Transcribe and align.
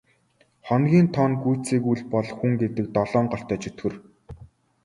Хоногийн 0.67 1.07
тоо 1.15 1.25
нь 1.29 1.39
гүйцээгүй 1.43 1.95
л 1.99 2.05
бол 2.13 2.27
хүн 2.37 2.53
гэдэг 2.61 2.85
долоон 2.95 3.25
голтой 3.31 3.57
чөтгөр. 3.63 3.93